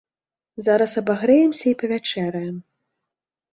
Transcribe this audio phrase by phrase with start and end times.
[0.67, 2.57] Зараз абагрэемся і павячэраем.